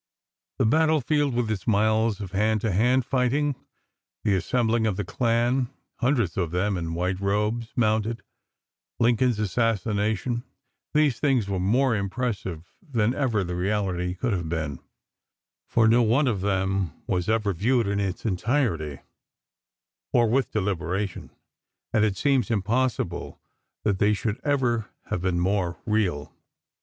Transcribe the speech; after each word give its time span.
The 0.57 0.65
battle 0.65 0.99
field, 0.99 1.35
with 1.35 1.51
its 1.51 1.67
miles 1.67 2.19
of 2.21 2.31
hand 2.31 2.59
to 2.61 2.71
hand 2.71 3.05
fighting; 3.05 3.53
the 4.23 4.33
assembling 4.33 4.87
of 4.87 4.97
the 4.97 5.03
Klan—hundreds 5.05 6.37
of 6.37 6.49
them 6.49 6.75
in 6.75 6.95
white 6.95 7.19
robes, 7.19 7.67
mounted;—Lincoln's 7.75 9.37
assassination—these 9.37 11.19
things 11.19 11.47
were 11.47 11.59
more 11.59 11.95
impressive 11.95 12.73
than 12.81 13.13
even 13.13 13.45
the 13.45 13.53
reality 13.55 14.15
could 14.15 14.33
have 14.33 14.49
been, 14.49 14.79
for 15.67 15.87
no 15.87 16.01
one 16.01 16.25
of 16.27 16.41
them 16.41 16.93
was 17.05 17.29
ever 17.29 17.53
viewed 17.53 17.85
in 17.85 17.99
its 17.99 18.25
entirety, 18.25 19.01
or 20.11 20.27
with 20.27 20.51
deliberation, 20.51 21.29
and 21.93 22.03
it 22.03 22.17
seems 22.17 22.49
impossible 22.49 23.39
that 23.83 23.99
they 23.99 24.13
should 24.13 24.41
ever 24.43 24.89
have 25.11 25.21
been 25.21 25.39
more 25.39 25.77
real. 25.85 26.33